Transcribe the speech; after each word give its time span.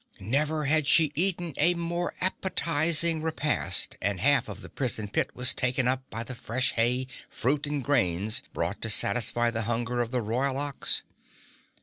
Never 0.19 0.63
had 0.65 0.87
she 0.87 1.11
eaten 1.13 1.53
a 1.57 1.75
more 1.75 2.15
appetizing 2.21 3.21
repast 3.21 3.97
and 4.01 4.19
half 4.19 4.49
of 4.49 4.61
the 4.61 4.67
prison 4.69 5.07
pit 5.07 5.29
was 5.35 5.53
taken 5.53 5.87
up 5.87 6.01
by 6.09 6.23
the 6.23 6.33
fresh 6.33 6.71
hay, 6.71 7.05
fruit 7.29 7.67
and 7.67 7.83
grains 7.83 8.41
brought 8.51 8.81
to 8.81 8.89
satisfy 8.89 9.51
the 9.51 9.61
hunger 9.69 10.01
of 10.01 10.09
the 10.09 10.23
Royal 10.23 10.57
Ox. 10.57 11.03